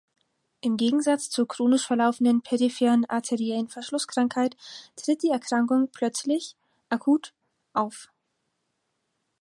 Im 0.61 0.77
Gegensatz 0.77 1.29
zur 1.29 1.47
chronisch 1.47 1.85
verlaufenden 1.85 2.41
peripheren 2.41 3.05
arteriellen 3.05 3.69
Verschlusskrankheit 3.69 4.57
tritt 4.95 5.21
die 5.21 5.29
Erkrankung 5.29 5.89
plötzlich 5.91 6.55
(akut) 6.89 7.35
auf. 7.73 8.09